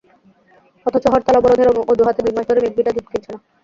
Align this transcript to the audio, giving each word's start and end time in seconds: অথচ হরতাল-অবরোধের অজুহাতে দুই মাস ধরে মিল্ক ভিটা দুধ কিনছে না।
অথচ 0.85 1.03
হরতাল-অবরোধের 1.07 1.67
অজুহাতে 1.91 2.19
দুই 2.23 2.33
মাস 2.35 2.45
ধরে 2.49 2.59
মিল্ক 2.61 2.75
ভিটা 2.77 2.91
দুধ 2.95 3.05
কিনছে 3.11 3.29
না। 3.33 3.39